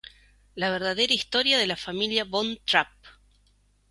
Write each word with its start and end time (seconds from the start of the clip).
La 0.55 0.71
verdadera 0.71 1.13
historia 1.13 1.59
de 1.59 1.67
la 1.67 1.75
Familia 1.75 2.25
von 2.25 2.57
Trapp 2.65 2.89